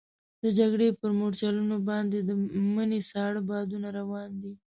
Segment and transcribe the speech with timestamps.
[0.43, 2.29] د جګړې پر مورچلونو باندې د
[2.73, 4.53] مني ساړه بادونه روان دي.